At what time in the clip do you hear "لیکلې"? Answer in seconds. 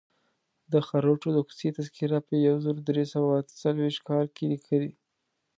4.51-4.91